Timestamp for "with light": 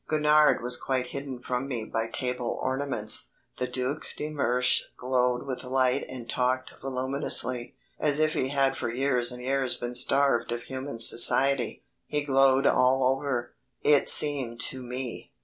5.45-6.05